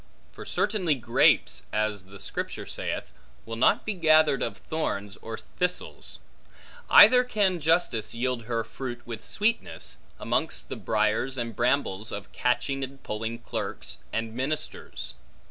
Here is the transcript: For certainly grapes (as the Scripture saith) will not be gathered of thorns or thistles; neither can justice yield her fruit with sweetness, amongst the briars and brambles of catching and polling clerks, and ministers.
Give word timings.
For 0.31 0.45
certainly 0.45 0.95
grapes 0.95 1.67
(as 1.71 2.05
the 2.05 2.19
Scripture 2.19 2.65
saith) 2.65 3.11
will 3.45 3.55
not 3.55 3.85
be 3.85 3.93
gathered 3.93 4.41
of 4.41 4.57
thorns 4.57 5.15
or 5.17 5.37
thistles; 5.37 6.19
neither 6.89 7.23
can 7.23 7.59
justice 7.59 8.11
yield 8.15 8.45
her 8.45 8.63
fruit 8.63 9.05
with 9.05 9.23
sweetness, 9.23 9.97
amongst 10.19 10.69
the 10.69 10.75
briars 10.75 11.37
and 11.37 11.55
brambles 11.55 12.11
of 12.11 12.31
catching 12.31 12.83
and 12.83 13.03
polling 13.03 13.43
clerks, 13.43 13.99
and 14.11 14.33
ministers. 14.33 15.13